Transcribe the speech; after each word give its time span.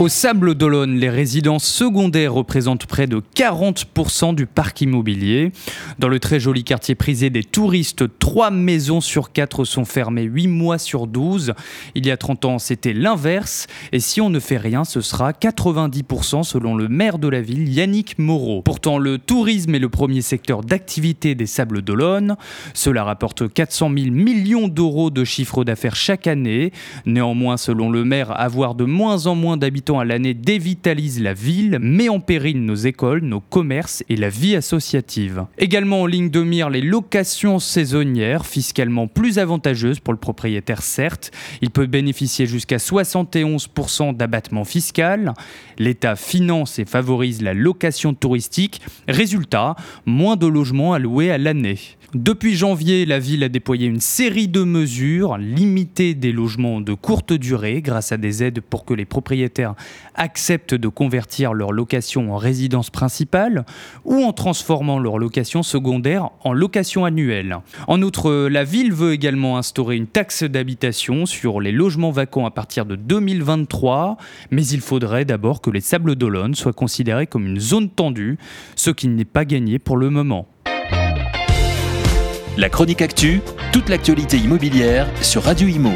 Au 0.00 0.08
Sable 0.08 0.56
d'Olonne, 0.56 0.96
les 0.96 1.08
résidences 1.08 1.64
secondaires 1.64 2.34
représentent 2.34 2.86
près 2.86 3.06
de 3.06 3.22
40% 3.36 4.34
du 4.34 4.44
parc 4.44 4.80
immobilier. 4.80 5.52
Dans 6.00 6.08
le 6.08 6.18
très 6.18 6.40
joli 6.40 6.64
quartier 6.64 6.96
prisé 6.96 7.30
des 7.30 7.44
touristes, 7.44 8.04
3 8.18 8.50
maisons 8.50 9.00
sur 9.00 9.30
4 9.30 9.64
sont 9.64 9.84
fermées 9.84 10.24
8 10.24 10.48
mois 10.48 10.78
sur 10.78 11.06
12. 11.06 11.54
Il 11.94 12.06
y 12.06 12.10
a 12.10 12.16
30 12.16 12.44
ans, 12.44 12.58
c'était 12.58 12.92
l'inverse. 12.92 13.68
Et 13.92 14.00
si 14.00 14.20
on 14.20 14.30
ne 14.30 14.40
fait 14.40 14.56
rien, 14.56 14.82
ce 14.82 15.00
sera 15.00 15.30
90% 15.30 16.42
selon 16.42 16.74
le 16.74 16.88
maire 16.88 17.20
de 17.20 17.28
la 17.28 17.40
ville, 17.40 17.72
Yannick 17.72 18.18
Moreau. 18.18 18.62
Pourtant, 18.62 18.98
le 18.98 19.18
tourisme 19.18 19.76
est 19.76 19.78
le 19.78 19.90
premier 19.90 20.22
secteur 20.22 20.62
d'activité 20.62 21.36
des 21.36 21.46
Sables 21.46 21.82
d'Olonne. 21.82 22.34
Cela 22.72 23.04
rapporte 23.04 23.48
400 23.48 23.92
000 23.96 24.10
millions 24.10 24.66
d'euros 24.66 25.10
de 25.10 25.22
chiffre 25.22 25.62
d'affaires 25.62 25.94
chaque 25.94 26.26
année. 26.26 26.72
Néanmoins, 27.06 27.56
selon 27.56 27.90
le 27.90 28.04
maire, 28.04 28.32
avoir 28.32 28.74
de 28.74 28.84
moins 28.84 29.28
en 29.28 29.36
moins 29.36 29.56
d'habitants 29.56 29.83
à 29.92 30.04
l'année 30.04 30.34
dévitalise 30.34 31.20
la 31.20 31.34
ville, 31.34 31.78
met 31.80 32.08
en 32.08 32.20
péril 32.20 32.64
nos 32.64 32.74
écoles, 32.74 33.20
nos 33.20 33.40
commerces 33.40 34.02
et 34.08 34.16
la 34.16 34.30
vie 34.30 34.56
associative. 34.56 35.44
Également 35.58 36.02
en 36.02 36.06
ligne 36.06 36.30
de 36.30 36.42
mire 36.42 36.70
les 36.70 36.80
locations 36.80 37.58
saisonnières, 37.58 38.46
fiscalement 38.46 39.06
plus 39.06 39.38
avantageuses 39.38 40.00
pour 40.00 40.14
le 40.14 40.18
propriétaire 40.18 40.82
certes. 40.82 41.30
Il 41.60 41.70
peut 41.70 41.86
bénéficier 41.86 42.46
jusqu'à 42.46 42.78
71% 42.78 44.16
d'abattement 44.16 44.64
fiscal. 44.64 45.34
L'État 45.78 46.16
finance 46.16 46.78
et 46.78 46.84
favorise 46.84 47.42
la 47.42 47.54
location 47.54 48.14
touristique. 48.14 48.80
Résultat, 49.06 49.76
moins 50.06 50.36
de 50.36 50.46
logements 50.46 50.94
alloués 50.94 51.30
à 51.30 51.38
l'année. 51.38 51.78
Depuis 52.14 52.54
janvier, 52.54 53.06
la 53.06 53.18
ville 53.18 53.42
a 53.42 53.48
déployé 53.48 53.88
une 53.88 53.98
série 53.98 54.46
de 54.46 54.62
mesures, 54.62 55.36
limiter 55.36 56.14
des 56.14 56.30
logements 56.30 56.80
de 56.80 56.94
courte 56.94 57.32
durée 57.32 57.82
grâce 57.82 58.12
à 58.12 58.16
des 58.16 58.44
aides 58.44 58.60
pour 58.60 58.84
que 58.84 58.94
les 58.94 59.04
propriétaires 59.04 59.73
acceptent 60.14 60.74
de 60.74 60.88
convertir 60.88 61.54
leur 61.54 61.72
location 61.72 62.34
en 62.34 62.36
résidence 62.36 62.90
principale 62.90 63.64
ou 64.04 64.22
en 64.22 64.32
transformant 64.32 64.98
leur 64.98 65.18
location 65.18 65.62
secondaire 65.62 66.30
en 66.42 66.52
location 66.52 67.04
annuelle. 67.04 67.58
En 67.88 68.02
outre, 68.02 68.48
la 68.48 68.64
ville 68.64 68.92
veut 68.92 69.12
également 69.12 69.58
instaurer 69.58 69.96
une 69.96 70.06
taxe 70.06 70.44
d'habitation 70.44 71.26
sur 71.26 71.60
les 71.60 71.72
logements 71.72 72.10
vacants 72.10 72.46
à 72.46 72.50
partir 72.50 72.86
de 72.86 72.96
2023, 72.96 74.16
mais 74.50 74.66
il 74.66 74.80
faudrait 74.80 75.24
d'abord 75.24 75.60
que 75.60 75.70
les 75.70 75.80
Sables 75.80 76.16
d'Olonne 76.16 76.54
soient 76.54 76.72
considérés 76.72 77.26
comme 77.26 77.46
une 77.46 77.60
zone 77.60 77.88
tendue, 77.88 78.38
ce 78.76 78.90
qui 78.90 79.08
n'est 79.08 79.24
pas 79.24 79.44
gagné 79.44 79.78
pour 79.78 79.96
le 79.96 80.10
moment. 80.10 80.48
La 82.56 82.68
chronique 82.68 83.02
actu, 83.02 83.40
toute 83.72 83.88
l'actualité 83.88 84.36
immobilière 84.36 85.08
sur 85.22 85.42
Radio 85.42 85.66
Imo. 85.66 85.90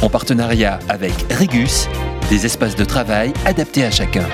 En 0.00 0.08
partenariat 0.08 0.78
avec 0.88 1.12
Regus, 1.30 1.86
des 2.32 2.46
espaces 2.46 2.76
de 2.76 2.84
travail 2.86 3.34
adaptés 3.44 3.84
à 3.84 3.90
chacun. 3.90 4.26